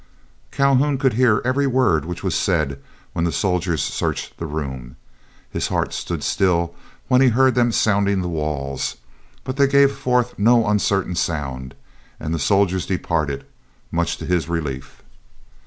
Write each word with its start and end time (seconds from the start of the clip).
Calhoun 0.49 0.97
could 0.97 1.13
hear 1.13 1.43
every 1.45 1.67
word 1.67 2.05
which 2.05 2.23
was 2.23 2.33
said 2.33 2.81
when 3.13 3.23
the 3.23 3.31
soldiers 3.31 3.83
searched 3.83 4.35
the 4.39 4.47
room. 4.47 4.95
His 5.51 5.67
heart 5.67 5.93
stood 5.93 6.23
still 6.23 6.73
when 7.07 7.21
he 7.21 7.27
heard 7.27 7.53
them 7.53 7.71
sounding 7.71 8.19
the 8.21 8.27
walls, 8.27 8.95
but 9.43 9.57
they 9.57 9.67
gave 9.67 9.91
forth 9.95 10.39
no 10.39 10.65
uncertain 10.65 11.13
sound, 11.13 11.75
and 12.19 12.33
the 12.33 12.39
soldiers 12.39 12.87
departed, 12.87 13.45
much 13.91 14.17
to 14.17 14.25
his 14.25 14.49
relief. 14.49 15.03